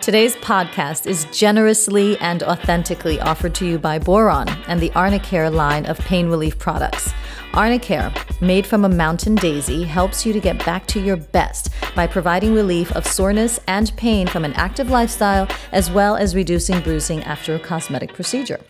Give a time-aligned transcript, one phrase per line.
[0.00, 5.84] Today's podcast is generously and authentically offered to you by Boiron and the Arnicare line
[5.86, 7.12] of pain relief products.
[7.52, 12.06] Arnicare, made from a mountain daisy, helps you to get back to your best by
[12.06, 17.22] providing relief of soreness and pain from an active lifestyle, as well as reducing bruising
[17.24, 18.60] after a cosmetic procedure.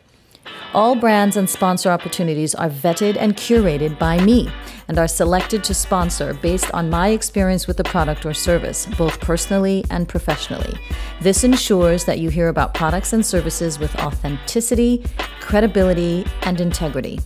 [0.74, 4.52] All brands and sponsor opportunities are vetted and curated by me
[4.88, 9.18] and are selected to sponsor based on my experience with the product or service, both
[9.18, 10.78] personally and professionally.
[11.22, 15.06] This ensures that you hear about products and services with authenticity,
[15.40, 17.18] credibility, and integrity.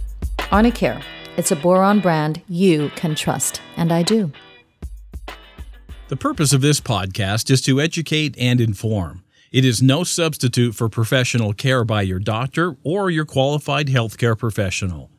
[0.53, 1.03] Arnicare,
[1.37, 4.31] it's a Boiron brand you can trust, and I do.
[6.09, 9.25] The purpose of this podcast is to educate and inform.
[9.53, 15.11] It is no substitute for professional care by your doctor or your qualified healthcare professional.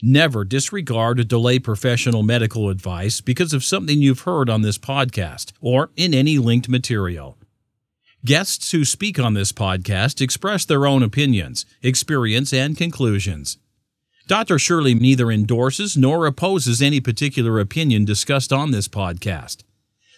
[0.00, 5.54] Never disregard or delay professional medical advice because of something you've heard on this podcast
[5.60, 7.36] or in any linked material.
[8.24, 13.58] Guests who speak on this podcast express their own opinions, experience, and conclusions.
[14.28, 14.56] Dr.
[14.56, 19.64] Shirley neither endorses nor opposes any particular opinion discussed on this podcast.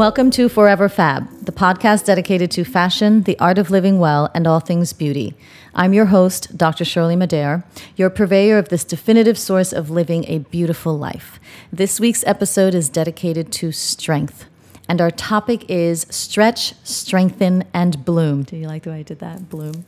[0.00, 4.46] Welcome to Forever Fab, the podcast dedicated to fashion, the art of living well, and
[4.46, 5.36] all things beauty.
[5.74, 6.86] I'm your host, Dr.
[6.86, 7.64] Shirley Madhere,
[7.96, 11.38] your purveyor of this definitive source of living a beautiful life.
[11.70, 14.46] This week's episode is dedicated to strength,
[14.88, 18.44] and our topic is stretch, strengthen, and bloom.
[18.44, 19.50] Do you like the way I did that?
[19.50, 19.84] Bloom.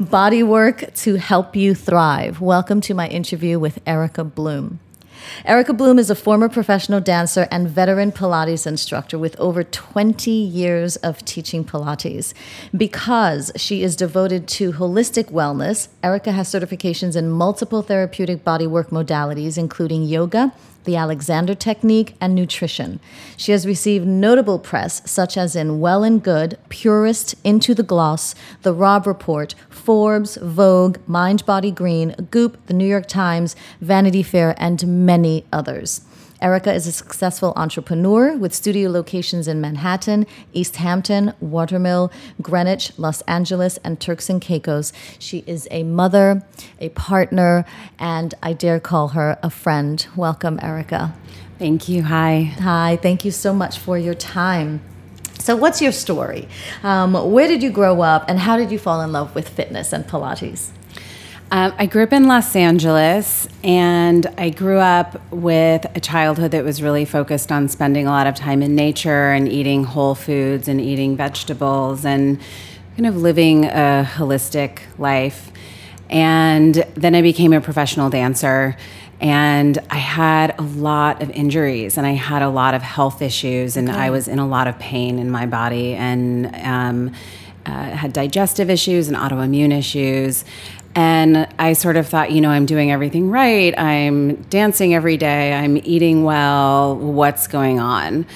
[0.00, 2.40] Body work to help you thrive.
[2.40, 4.80] Welcome to my interview with Erika Bloom.
[5.44, 10.96] Erika Bloom is a former professional dancer and veteran Pilates instructor with over 20 years
[10.96, 12.34] of teaching Pilates.
[12.76, 19.58] Because she is devoted to holistic wellness, Erika has certifications in multiple therapeutic bodywork modalities,
[19.58, 20.52] including yoga,
[20.84, 23.00] the Alexander Technique, and nutrition.
[23.36, 28.34] She has received notable press, such as in Well and Good, Purist, Into the Gloss,
[28.62, 34.54] The Robb Report, Forbes, Vogue, Mind Body Green, Goop, The New York Times, Vanity Fair,
[34.58, 36.02] and many others.
[36.42, 42.10] Erika is a successful entrepreneur with studio locations in Manhattan, East Hampton, Watermill,
[42.42, 44.92] Greenwich, Los Angeles, and Turks and Caicos.
[45.20, 46.44] She is a mother,
[46.80, 47.64] a partner,
[47.96, 50.04] and I dare call her a friend.
[50.16, 51.14] Welcome, Erika.
[51.60, 52.02] Thank you.
[52.02, 52.52] Hi.
[52.58, 52.98] Hi.
[53.00, 54.80] Thank you so much for your time.
[55.38, 56.48] So, what's your story?
[56.82, 59.92] Um, where did you grow up, and how did you fall in love with fitness
[59.92, 60.70] and Pilates?
[61.52, 66.64] Um, I grew up in Los Angeles, and I grew up with a childhood that
[66.64, 70.66] was really focused on spending a lot of time in nature and eating whole foods
[70.66, 72.40] and eating vegetables and
[72.96, 75.52] kind of living a holistic life.
[76.08, 78.74] And then I became a professional dancer,
[79.20, 83.76] and I had a lot of injuries and I had a lot of health issues,
[83.76, 83.98] and okay.
[83.98, 87.14] I was in a lot of pain in my body and um,
[87.66, 90.44] uh, had digestive issues and autoimmune issues.
[90.94, 93.76] And I sort of thought, you know, I'm doing everything right.
[93.78, 95.54] I'm dancing every day.
[95.54, 96.96] I'm eating well.
[96.96, 98.26] What's going on?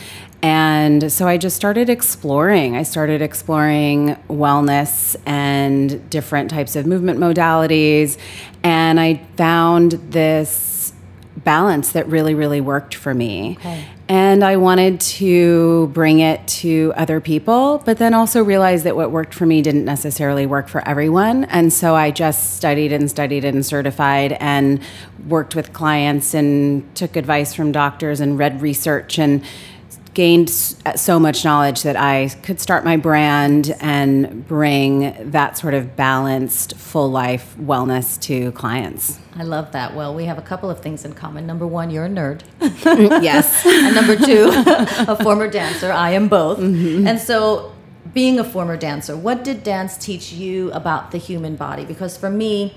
[0.43, 2.77] And so I just started exploring.
[2.77, 8.17] I started exploring wellness and different types of movement modalities.
[8.63, 10.93] And I found this
[11.39, 13.57] balance that really, really worked for me.
[13.59, 13.85] Okay.
[14.09, 19.11] And I wanted to bring it to other people, but then also realized that what
[19.11, 21.45] worked for me didn't necessarily work for everyone.
[21.47, 24.81] And so I just studied and studied and certified and
[25.27, 29.45] worked with clients and took advice from doctors and read research and
[30.17, 35.95] gained so much knowledge that I could start my brand and bring that sort of
[35.95, 39.19] balanced, full life wellness to clients.
[39.35, 39.95] I love that.
[39.95, 41.47] Well, we have a couple of things in common.
[41.47, 42.41] Number one, you're a nerd.
[43.23, 43.67] yes.
[43.67, 44.51] and number two,
[45.07, 45.93] a former dancer.
[45.93, 46.61] I am both.
[46.61, 47.07] Mm-hmm.
[47.07, 47.75] And so,
[48.15, 51.85] being a former dancer, what did dance teach you about the human body?
[51.85, 52.75] Because for me,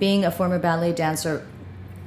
[0.00, 1.46] being a former ballet dancer,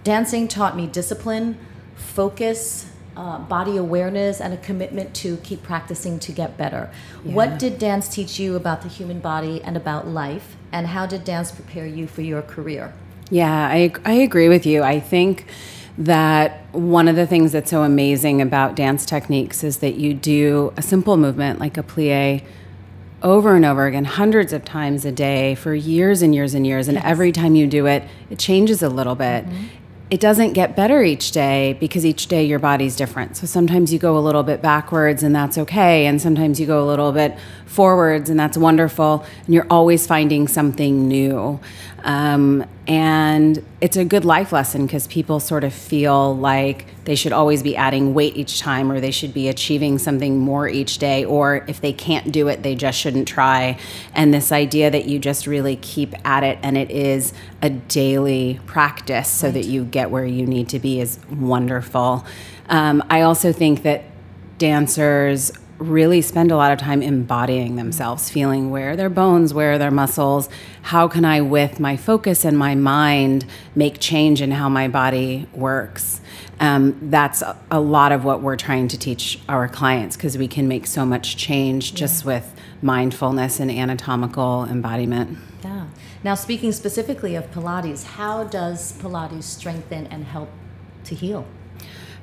[0.04, 1.58] dancing taught me discipline,
[1.96, 6.90] focus, uh, body awareness and a commitment to keep practicing to get better.
[7.24, 7.34] Yeah.
[7.34, 10.56] What did dance teach you about the human body and about life?
[10.72, 12.94] And how did dance prepare you for your career?
[13.30, 14.84] Yeah, I, I agree with you.
[14.84, 15.46] I think
[15.98, 20.74] that one of the things that's so amazing about dance techniques is that you do
[20.76, 22.44] a simple movement like a plie
[23.22, 26.88] over and over again, hundreds of times a day for years and years and years.
[26.90, 27.06] And yes.
[27.08, 29.46] every time you do it, it changes a little bit.
[29.46, 29.66] Mm-hmm.
[30.10, 33.36] It doesn't get better each day because each day your body's different.
[33.38, 36.06] So sometimes you go a little bit backwards and that's okay.
[36.06, 37.36] And sometimes you go a little bit
[37.74, 39.26] forwards and that's wonderful.
[39.46, 41.60] And you're always finding something new.
[42.04, 47.32] Um, and it's a good life lesson because people sort of feel like they should
[47.32, 51.24] always be adding weight each time or they should be achieving something more each day.
[51.24, 53.80] Or if they can't do it, they just shouldn't try.
[54.14, 58.60] And this idea that you just really keep at it and it is a daily
[58.66, 59.54] practice so right.
[59.54, 62.26] that you get where you need to be is wonderful.
[62.70, 64.04] Um, I also think that
[64.58, 65.52] dancers
[65.90, 70.50] really spend a lot of time embodying themselves, feeling where their bones, where their muscles.
[70.84, 73.46] How can I, with my focus and my mind,
[73.76, 76.22] make change in how my body works?
[76.60, 80.68] Um, that's a lot of what we're trying to teach our clients because we can
[80.68, 81.98] make so much change yeah.
[81.98, 85.38] just with mindfulness and anatomical embodiment.
[85.64, 85.88] Yeah.
[86.24, 90.50] Now, speaking specifically of Pilates, how does Pilates strengthen and help
[91.06, 91.46] to heal?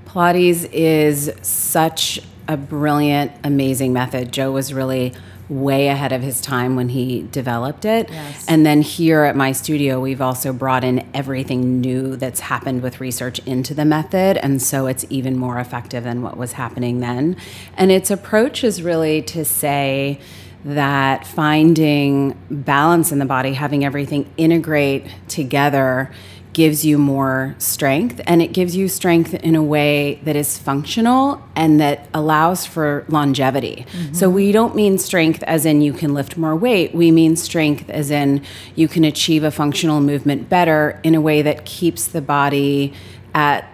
[0.07, 4.32] Pilates is such a brilliant, amazing method.
[4.32, 5.14] Joe was really
[5.49, 8.08] way ahead of his time when he developed it.
[8.08, 8.44] Yes.
[8.49, 13.00] And then here at my studio, we've also brought in everything new that's happened with
[13.00, 14.37] research into the method.
[14.38, 17.37] And so it's even more effective than what was happening then.
[17.76, 20.20] And its approach is really to say,
[20.62, 26.11] that finding balance in the body, having everything integrate together,
[26.52, 31.41] gives you more strength and it gives you strength in a way that is functional
[31.55, 33.87] and that allows for longevity.
[33.93, 34.14] Mm-hmm.
[34.14, 36.94] So we don't mean strength as in you can lift more weight.
[36.94, 38.43] We mean strength as in
[38.75, 42.93] you can achieve a functional movement better in a way that keeps the body
[43.32, 43.67] at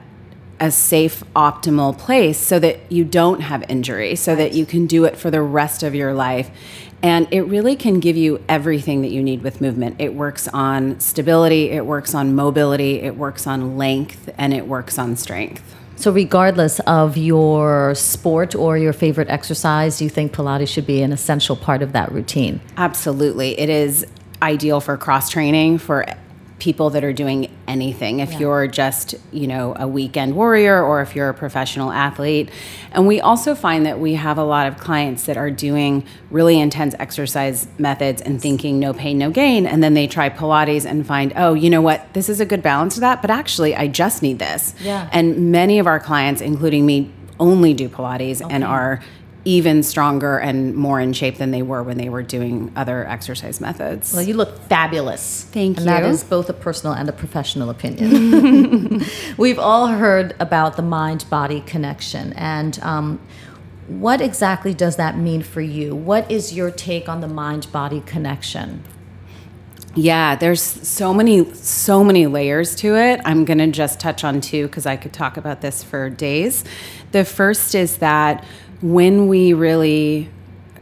[0.59, 5.05] a safe, optimal place so that you don't have injury, so that you can do
[5.05, 6.51] it for the rest of your life.
[7.03, 9.97] And it really can give you everything that you need with movement.
[10.01, 14.99] It works on stability, it works on mobility, it works on length, and it works
[14.99, 15.75] on strength.
[15.99, 21.13] So, regardless of your sport or your favorite exercise, you think Pilates should be an
[21.13, 22.61] essential part of that routine?
[22.77, 23.59] Absolutely.
[23.59, 24.07] It is
[24.43, 26.05] ideal for cross training for
[26.59, 28.39] people that are doing anything if yeah.
[28.39, 32.51] you're just you know a weekend warrior or if you're a professional athlete
[32.93, 36.59] and we also find that we have a lot of clients that are doing really
[36.59, 41.07] intense exercise methods and thinking no pain no gain and then they try pilates and
[41.07, 43.87] find oh you know what this is a good balance to that but actually i
[43.87, 45.11] just need this yeah.
[45.13, 48.55] and many of our clients including me only do pilates okay.
[48.55, 49.03] and are
[49.47, 53.61] even stronger and more in shape than they were when they were doing other exercise
[53.61, 54.13] methods.
[54.13, 55.45] Well, you look fabulous.
[55.45, 55.93] Thank and you.
[55.93, 59.05] And that is both a personal and a professional opinion.
[59.37, 62.33] We've all heard about the mind body connection.
[62.33, 63.21] And um,
[63.87, 65.95] what exactly does that mean for you?
[65.95, 68.83] What is your take on the mind body connection?
[69.97, 73.21] Yeah, there's so many so many layers to it.
[73.25, 76.65] I'm going to just touch on two cuz I could talk about this for days.
[77.13, 78.45] The first is that
[78.83, 80.29] when we really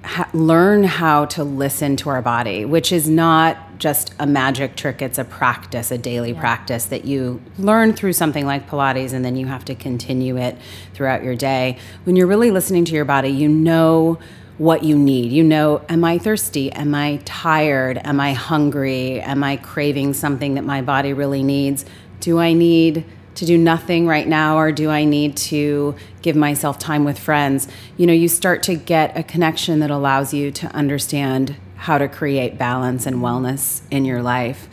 [0.02, 5.00] ha- learn how to listen to our body, which is not just a magic trick,
[5.00, 6.40] it's a practice, a daily yeah.
[6.40, 10.58] practice that you learn through something like Pilates and then you have to continue it
[10.92, 11.78] throughout your day.
[12.02, 14.18] When you're really listening to your body, you know
[14.58, 15.32] what you need.
[15.32, 16.70] You know, am I thirsty?
[16.72, 18.00] Am I tired?
[18.04, 19.20] Am I hungry?
[19.20, 21.84] Am I craving something that my body really needs?
[22.20, 26.78] Do I need to do nothing right now or do I need to give myself
[26.78, 27.66] time with friends?
[27.96, 32.08] You know, you start to get a connection that allows you to understand how to
[32.08, 34.68] create balance and wellness in your life.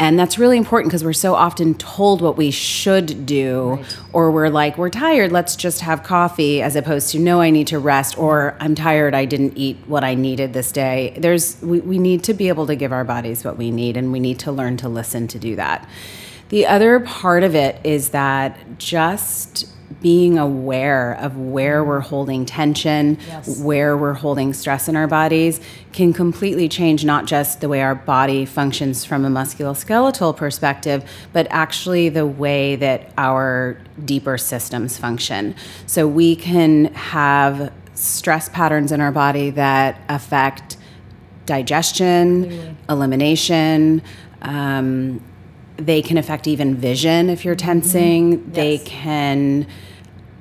[0.00, 3.98] And that's really important because we're so often told what we should do, right.
[4.12, 7.66] or we're like, we're tired, let's just have coffee, as opposed to, no, I need
[7.68, 11.14] to rest, or I'm tired, I didn't eat what I needed this day.
[11.18, 14.12] There's, we, we need to be able to give our bodies what we need, and
[14.12, 15.88] we need to learn to listen to do that.
[16.50, 19.66] The other part of it is that just
[20.00, 23.60] being aware of where we're holding tension, yes.
[23.60, 25.60] where we're holding stress in our bodies
[25.92, 31.46] can completely change not just the way our body functions from a musculoskeletal perspective, but
[31.50, 35.54] actually the way that our deeper systems function.
[35.86, 40.76] So we can have stress patterns in our body that affect
[41.46, 44.02] digestion, elimination,
[44.42, 45.20] um,
[45.78, 48.38] they can affect even vision if you're tensing.
[48.38, 48.48] Mm-hmm.
[48.48, 48.56] Yes.
[48.56, 49.66] They can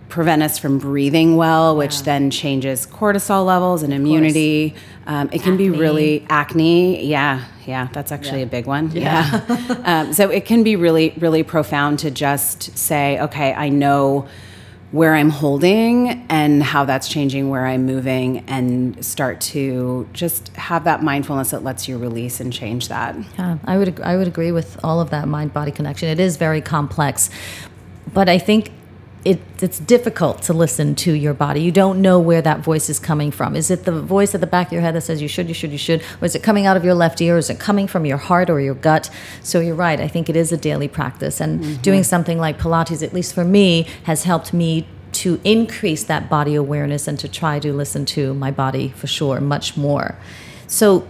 [0.09, 4.73] prevent us from breathing well, which then changes cortisol levels and immunity.
[5.05, 7.05] Um, it can be really acne.
[7.05, 8.91] Yeah, yeah, that's actually a big one.
[8.91, 9.41] Yeah.
[9.83, 14.27] um, so it can be really, really profound to just say, okay, I know
[14.91, 20.85] where I'm holding and how that's changing where I'm moving and start to just have
[20.85, 23.15] that mindfulness that lets you release and change that.
[23.37, 26.07] Yeah, I would I would agree with all of that mind body connection.
[26.07, 27.29] It is very complex,
[28.13, 28.71] but I think
[29.25, 31.61] it it's difficult to listen to your body.
[31.61, 33.55] You don't know where that voice is coming from.
[33.55, 35.53] Is it the voice at the back of your head that says you should, you
[35.53, 37.37] should, you should, or is it coming out of your left ear?
[37.37, 39.09] Is it coming from your heart or your gut?
[39.41, 39.99] So you're right.
[39.99, 41.81] I think it is a daily practice, and mm-hmm.
[41.81, 46.53] doing something like Pilates, at least for me, has helped me to increase that body
[46.53, 50.15] awareness and to try to listen to my body for sure much more.
[50.67, 51.07] So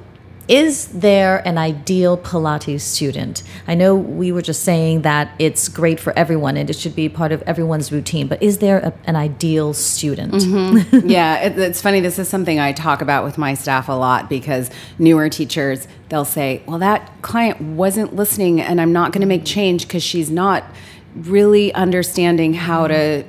[0.47, 3.43] is there an ideal Pilates student?
[3.67, 7.09] I know we were just saying that it's great for everyone and it should be
[7.09, 10.33] part of everyone's routine, but is there a, an ideal student?
[10.33, 11.07] Mm-hmm.
[11.09, 11.99] yeah, it, it's funny.
[11.99, 16.25] This is something I talk about with my staff a lot because newer teachers, they'll
[16.25, 20.31] say, well, that client wasn't listening and I'm not going to make change because she's
[20.31, 20.63] not
[21.13, 23.25] really understanding how to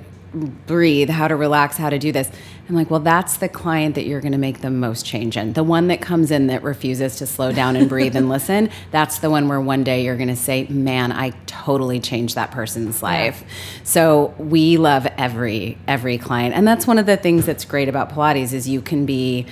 [0.66, 2.30] breathe, how to relax, how to do this.
[2.68, 5.54] I'm like, well, that's the client that you're going to make the most change in.
[5.54, 9.20] The one that comes in that refuses to slow down and breathe and listen, that's
[9.20, 13.02] the one where one day you're going to say, man, I totally changed that person's
[13.02, 13.42] life.
[13.84, 18.10] So we love every every client, and that's one of the things that's great about
[18.10, 19.46] Pilates is you can be.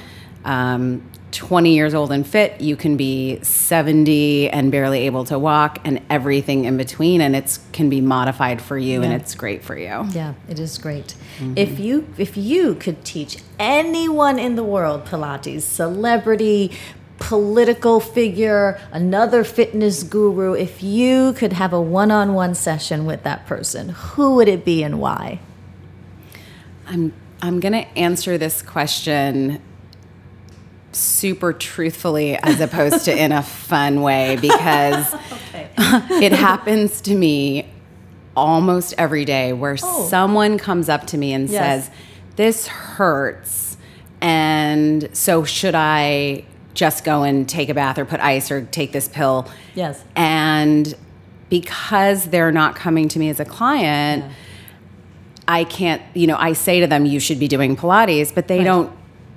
[0.45, 5.79] Um, 20 years old and fit, you can be 70 and barely able to walk,
[5.85, 9.77] and everything in between, and it's can be modified for you, and it's great for
[9.77, 10.07] you.
[10.13, 11.15] Yeah, it is great.
[11.39, 11.55] Mm-hmm.
[11.57, 16.73] If you if you could teach anyone in the world Pilates, celebrity,
[17.19, 23.91] political figure, another fitness guru, if you could have a one-on-one session with that person,
[23.91, 25.41] who would it be and why?
[26.87, 27.13] I'm
[27.43, 29.61] I'm gonna answer this question
[30.97, 35.15] super truthfully as opposed to in a fun way because
[35.79, 37.69] it happens to me
[38.37, 40.07] almost every day where Oh.
[40.09, 41.87] someone comes up to me and Yes.
[41.87, 41.91] says,
[42.37, 43.77] This hurts
[44.21, 48.93] and so should I just go and take a bath or put ice or take
[48.93, 49.47] this pill?
[49.75, 50.03] Yes.
[50.15, 50.95] And
[51.49, 54.25] because they're not coming to me as a client,
[55.49, 58.59] I can't, you know, I say to them, you should be doing Pilates, but they
[58.59, 58.65] Right.
[58.65, 58.91] don't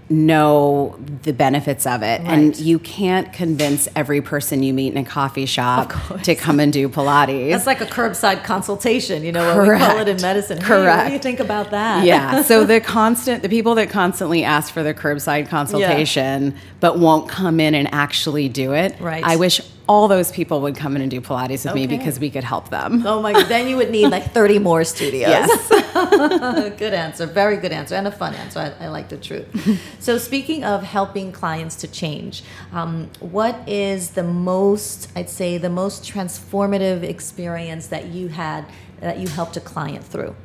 [0.10, 2.22] know the benefits of it.
[2.22, 6.74] And you can't convince every person you meet in a coffee shop to come and
[6.74, 7.52] do Pilates.
[7.52, 10.22] That's like a curbside consultation, you know, what we call it in Correct.
[10.22, 10.62] medicine.
[10.62, 12.06] Hey, what do you think about that?
[12.06, 12.42] yeah.
[12.50, 17.60] So the constant, the people that constantly ask for the curbside consultation, but won't come
[17.60, 19.00] in and actually do it.
[19.00, 19.24] Right.
[19.24, 22.30] I wish all those people would come in and do Pilates with me because we
[22.30, 23.06] could help them.
[23.08, 25.32] Oh my god, then you would need like 30 more studios.
[25.32, 25.68] Yes.
[26.78, 27.26] good answer.
[27.26, 27.96] Very good answer.
[27.96, 28.60] And a fun answer.
[28.60, 29.48] I, I like the truth.
[30.00, 35.72] so, speaking of helping clients to change, um, what is the most, I'd say, the
[35.72, 38.68] most transformative experience that you had
[39.00, 40.36] that you helped a client through?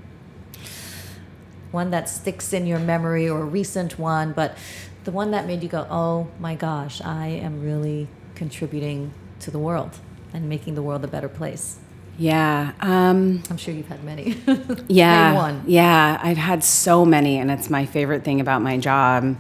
[1.71, 4.57] One that sticks in your memory or a recent one, but
[5.05, 9.13] the one that made you go, oh my gosh, I am really contributing
[9.45, 9.99] to the world
[10.33, 11.79] and making the world a better place.
[12.19, 12.73] Yeah.
[12.81, 14.37] Um, I'm sure you've had many.
[14.89, 15.35] Yeah.
[15.35, 15.63] One.
[15.67, 16.19] Yeah.
[16.23, 19.37] I've had so many, and it's my favorite thing about my job.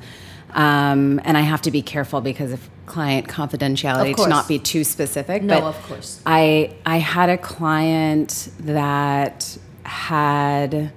[0.50, 4.58] Um, and I have to be careful because of client confidentiality Of to not be
[4.58, 5.42] too specific.
[5.42, 6.20] No, but of course.
[6.26, 10.92] I I had a client that had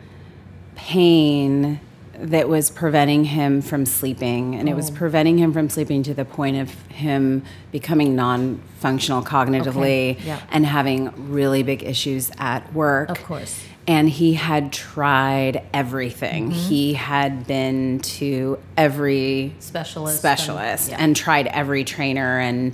[0.76, 1.80] pain
[2.20, 4.94] that was preventing him from sleeping and it was Oh.
[4.96, 10.40] preventing him from sleeping to the point of him becoming non-functional cognitively Okay, yeah.
[10.52, 13.62] and having really big issues at work Of course.
[13.88, 16.46] and he had tried everything.
[16.50, 16.60] Mm-hmm.
[16.60, 20.98] He had been to every Specialist and- specialist yeah.
[21.00, 22.40] and, tried every trainer.
[22.40, 22.74] And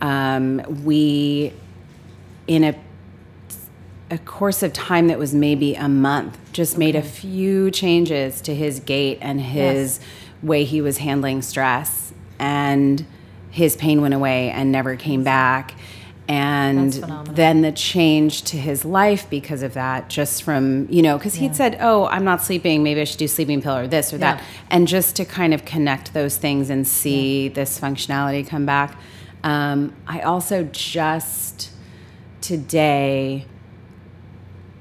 [0.00, 1.52] um, we,
[2.46, 2.74] in a
[4.10, 8.54] a course of time that was maybe a month, just made a few changes to
[8.54, 10.00] his gait and his
[10.42, 13.04] way he was handling stress, and
[13.50, 15.74] his pain went away and never came back.
[16.30, 16.92] And
[17.34, 21.56] then the change to his life because of that, just from, you know, because he'd
[21.56, 22.82] said, Oh, I'm not sleeping.
[22.82, 24.42] Maybe I should do sleeping pill or this or that.
[24.68, 28.98] And just to kind of connect those things and see this functionality come back.
[29.42, 31.70] Um, I also just
[32.42, 33.46] today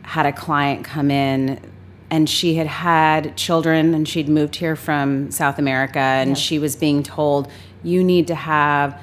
[0.07, 1.59] had a client come in
[2.09, 6.39] and she had had children and she'd moved here from South America and Yes.
[6.39, 7.49] she was being told
[7.83, 8.97] you need to have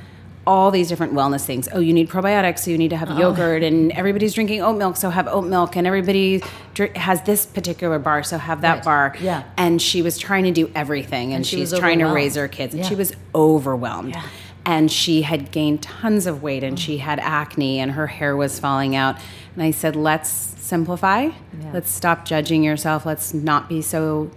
[0.47, 1.69] all these different wellness things.
[1.73, 3.19] Oh, you need probiotics, so you need to have oh.
[3.19, 6.43] yogurt, and everybody's drinking oat milk, so have oat milk, and everybody
[6.75, 8.85] dr- has this particular bar, so have that Right.
[8.85, 9.15] bar.
[9.21, 9.45] Yeah.
[9.57, 12.35] And she was trying to do everything, and, And she she's was trying to raise
[12.35, 12.89] her kids, and Yeah.
[12.89, 14.11] she was overwhelmed.
[14.11, 14.23] Yeah.
[14.67, 16.81] And she had gained tons of weight, and mm.
[16.81, 19.17] she had acne, and her hair was falling out.
[19.55, 21.31] And I said, let's simplify.
[21.73, 23.05] Let's stop judging yourself.
[23.05, 24.31] Let's not be so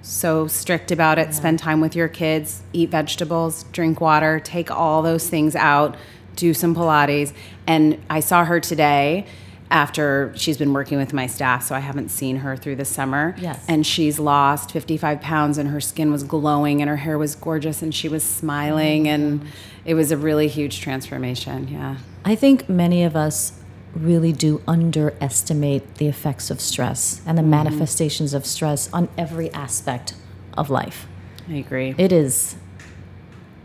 [0.00, 1.34] so strict about it.
[1.34, 5.96] Spend time with your kids, eat vegetables, drink water, take all those things out,
[6.36, 7.32] do some Pilates.
[7.66, 9.26] And I saw her today
[9.70, 13.34] after she's been working with my staff, so I haven't seen her through the summer.
[13.38, 13.64] Yes.
[13.66, 17.80] And she's lost 55 pounds, and her skin was glowing, and her hair was gorgeous,
[17.80, 19.46] and she was smiling, oh and
[19.86, 21.68] it was a really huge transformation.
[21.68, 21.96] Yeah.
[22.26, 23.52] I think many of us
[23.94, 27.50] really do underestimate the effects of stress and the Mm-hmm.
[27.50, 30.14] manifestations of stress on every aspect
[30.56, 31.06] of life.
[31.48, 31.94] I agree.
[31.98, 32.56] It is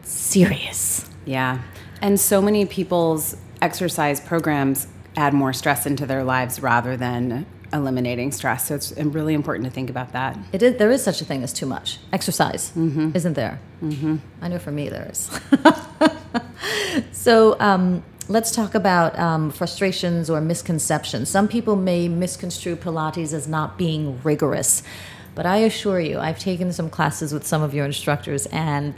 [0.04, 1.10] serious.
[1.26, 1.62] Yeah.
[2.02, 8.32] And so many people's exercise programs add more stress into their lives rather than eliminating
[8.32, 8.68] stress.
[8.68, 10.38] So it's really important to think about that.
[10.52, 12.00] It is, there is such a thing as too much.
[12.12, 13.12] Exercise, Mm-hmm.
[13.16, 13.60] isn't there?
[13.84, 14.18] Mm-hmm.
[14.42, 15.30] I know for me there is.
[17.12, 21.30] so um, let's talk about um, frustrations or misconceptions.
[21.30, 24.84] Some people may misconstrue Pilates as not being rigorous,
[25.34, 28.94] but I assure you, I've taken some classes with some of your instructors and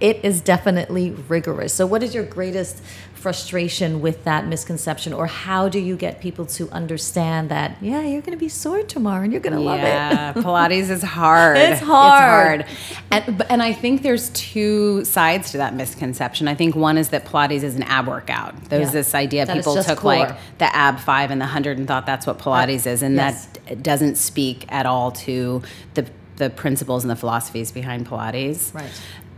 [0.00, 1.72] it is definitely rigorous.
[1.74, 2.82] So, what is your greatest
[3.14, 8.22] frustration with that misconception, or how do you get people to understand that, yeah, you're
[8.22, 9.82] going to be sore tomorrow and you're going to love it?
[9.82, 11.58] Yeah, Pilates is hard.
[11.58, 12.60] It's hard.
[12.62, 12.70] It's
[13.10, 13.26] hard.
[13.28, 16.48] And, and I think there's two sides to that misconception.
[16.48, 18.54] I think one is that Pilates is an ab workout.
[18.70, 18.92] There's Yeah.
[18.92, 20.16] this idea That people took core.
[20.16, 23.16] like the ab five and the hundred and thought that's what Pilates uh, is, and
[23.16, 23.46] Yes.
[23.68, 25.62] that doesn't speak at all to
[25.94, 28.72] the the principles and the philosophies behind Pilates.
[28.74, 28.88] Right.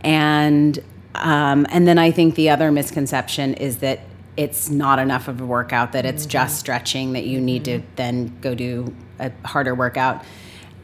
[0.05, 0.83] And
[1.15, 4.01] um, and then I think the other misconception is that
[4.37, 6.31] it's not enough of a workout that it's Mm-hmm.
[6.31, 10.25] just stretching that you need to then go do a harder workout.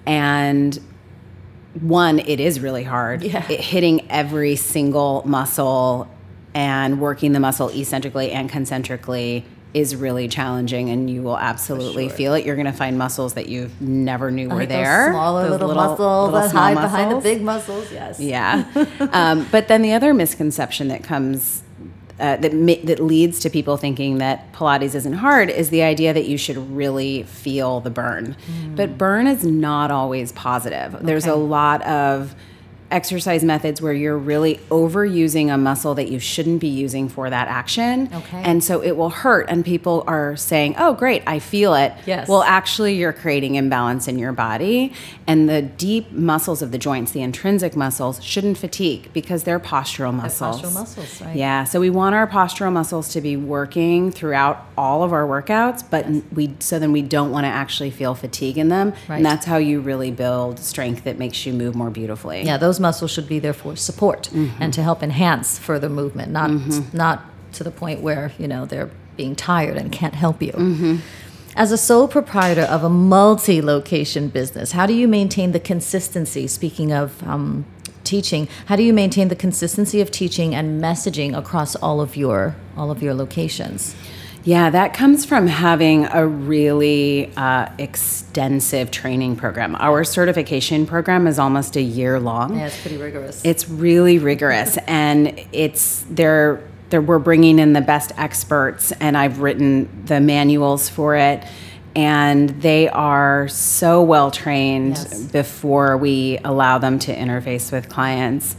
[0.05, 0.79] And
[1.81, 3.23] one, it is really hard.
[3.23, 3.45] Yeah.
[3.51, 6.09] It, hitting every single muscle
[6.55, 9.45] and working the muscle eccentrically and concentrically
[9.75, 12.45] is really challenging and you will absolutely feel it.
[12.45, 15.11] You're going to find muscles that you never knew were Like those there.
[15.11, 17.93] smaller Those little, muscles little that small hide behind the big muscles.
[17.93, 18.19] Yes.
[18.19, 18.65] Yeah.
[19.13, 21.63] um, but then the other misconception that comes
[22.21, 22.51] uh, that
[22.87, 26.57] that leads to people thinking that Pilates isn't hard is the idea that you should
[26.75, 28.37] really feel the burn.
[28.75, 30.97] But burn is not always positive.
[31.01, 32.35] There's a lot of
[32.91, 37.49] exercise methods where you're really overusing a muscle that you shouldn't be using for that
[37.49, 38.09] action.
[38.13, 38.43] Okay.
[38.43, 42.29] And so it will hurt and people are saying, "Oh, great, I feel it." Yes.
[42.29, 44.93] Well, actually you're creating imbalance in your body
[45.27, 50.15] and the deep muscles of the joints, the intrinsic muscles shouldn't fatigue because they're postural
[50.15, 50.63] muscles.
[50.63, 51.37] postural muscles, right.
[51.37, 55.85] Yeah, so we want our postural muscles to be working throughout all of our workouts,
[55.89, 58.95] but we so then we don't want to actually feel fatigue in them.
[59.09, 59.17] Right.
[59.17, 62.45] And that's how you really build strength that makes you move more beautifully.
[62.45, 64.63] Yeah, those muscles should be there for support Mm-hmm.
[64.63, 66.51] and to help enhance further movement, not
[66.93, 70.53] not to the point where you know they're being tired and can't help you.
[70.53, 70.97] Mm-hmm.
[71.57, 76.47] As a sole proprietor of a multi-location business, how do you maintain the consistency?
[76.47, 77.65] Speaking of um,
[78.05, 82.55] teaching, how do you maintain the consistency of teaching and messaging across all of your
[82.77, 83.95] all of your locations?
[84.45, 89.77] Yeah, that comes from having a really uh, extensive training program.
[89.77, 92.57] Our certification program is almost a year long.
[92.57, 93.45] Yeah, it's pretty rigorous.
[93.45, 99.41] It's really rigorous, and it's they're, they're we're bringing in the best experts, and I've
[99.41, 101.45] written the manuals for it,
[101.95, 105.25] and they are so well trained Yes.
[105.25, 108.57] before we allow them to interface with clients.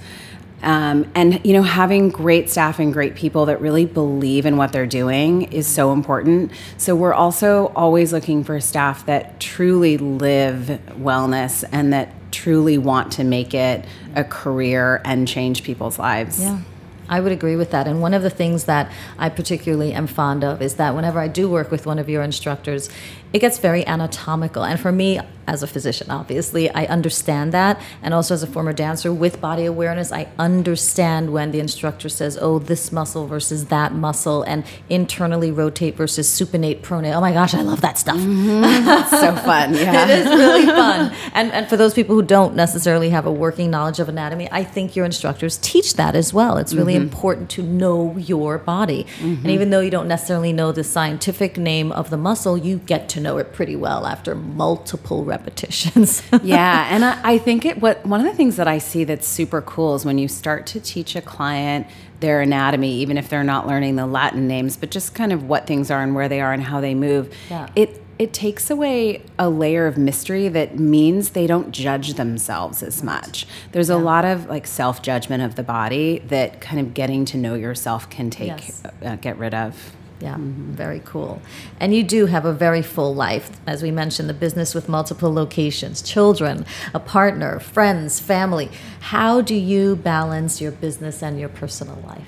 [0.62, 4.72] Um, and you know, having great staff and great people that really believe in what
[4.72, 6.52] they're doing is so important.
[6.78, 13.12] So we're also always looking for staff that truly live wellness and that truly want
[13.14, 16.42] to make it a career and change people's lives.
[16.42, 16.60] Yeah,
[17.08, 17.88] I would agree with that.
[17.88, 21.28] And one of the things that I particularly am fond of is that whenever I
[21.28, 22.90] do work with one of your instructors,
[23.32, 24.64] it gets very anatomical.
[24.64, 27.82] And for me, as a physician, obviously, I understand that.
[28.04, 32.38] And also as a former dancer with body awareness, I understand when the instructor says,
[32.40, 37.16] oh, this muscle versus that muscle, and internally rotate versus supinate, pronate.
[37.16, 38.18] Oh my gosh, I love that stuff.
[38.18, 39.16] Mm-hmm.
[39.16, 39.74] so fun.
[39.80, 40.08] Yeah.
[40.08, 41.14] It is really fun.
[41.34, 44.64] And, and for those people who don't necessarily have a working knowledge of anatomy, I
[44.64, 46.58] think your instructors teach that as well.
[46.58, 47.04] It's really mm-hmm.
[47.04, 49.08] important to know your body.
[49.22, 49.50] And mm-hmm.
[49.50, 53.19] even though you don't necessarily know the scientific name of the muscle, you get to
[53.20, 57.80] know it pretty well after multiple repetitions yeah, and I, I think it.
[57.82, 60.66] What one of the things that I see that's super cool is when you start
[60.68, 61.88] to teach a client
[62.20, 65.66] their anatomy, even if they're not learning the Latin names, but just kind of what
[65.68, 67.34] things are and where they are and how they move.
[67.50, 67.70] Yeah.
[67.76, 73.02] It it takes away a layer of mystery that means they don't judge themselves as
[73.02, 73.48] much.
[73.72, 77.38] There's a lot of like self judgment of the body that kind of getting to
[77.38, 78.84] know yourself can take Yes.
[79.04, 79.96] uh, get rid of.
[80.20, 80.74] Yeah, mm-hmm.
[80.74, 81.42] very cool.
[81.80, 83.52] And you do have a very full life.
[83.66, 88.70] As we mentioned, the business with multiple locations, children, a partner, friends, family.
[89.00, 92.28] How do you balance your business and your personal life?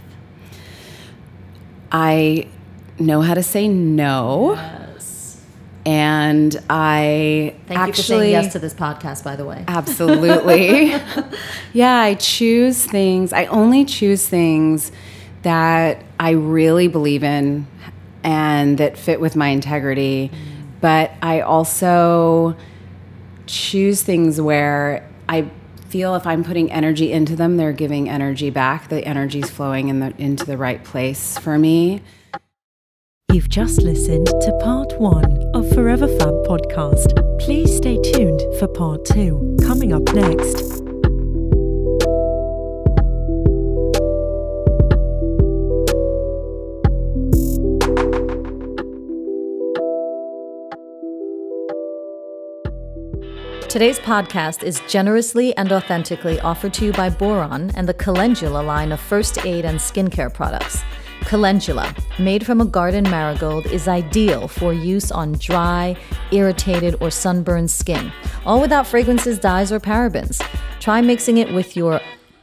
[1.91, 2.47] I
[2.97, 4.58] know how to say no.
[5.84, 9.65] And I Thank actually you for saying yes to this podcast, by the way.
[9.67, 10.93] Absolutely.
[11.73, 13.34] yeah, I choose things.
[13.34, 14.91] I only choose things
[15.43, 17.67] that I really believe in
[18.23, 20.32] and that fit with my integrity.
[20.80, 22.56] But I also
[23.47, 25.49] choose things where I
[25.89, 28.89] feel if I'm putting energy into them, they're giving energy back.
[28.89, 32.01] The energy's flowing in the, into the right place for me.
[33.32, 37.39] You've just listened to part one of Forever Fab podcast.
[37.39, 40.81] Please stay tuned for part two, coming up next.
[53.71, 58.91] Today's podcast is generously and authentically offered to you by Boiron and the Calendula line
[58.91, 60.84] of first aid and skincare products.
[61.21, 65.95] Calendula, made from a garden marigold, is ideal for use on dry,
[66.34, 68.12] irritated, or sunburned skin,
[68.45, 70.45] all without fragrances, dyes, or parabens.
[70.81, 72.01] Try mixing it with your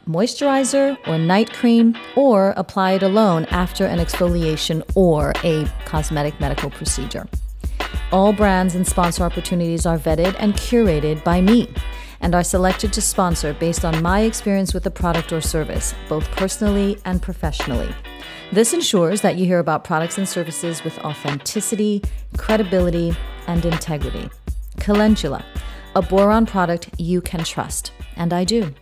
[0.09, 6.71] moisturizer or night cream, or apply it alone after an exfoliation or a cosmetic medical
[6.71, 7.29] procedure.
[8.11, 11.71] All brands and sponsor opportunities are vetted and curated by me
[12.23, 16.25] and are selected to sponsor based on my experience with the product or service, both
[16.31, 17.95] personally and professionally.
[18.51, 22.03] This ensures that you hear about products and services with authenticity,
[22.39, 23.15] credibility,
[23.47, 24.31] and integrity.
[24.81, 25.45] Calendula,
[25.95, 28.75] a Boiron product you can trust, and I do.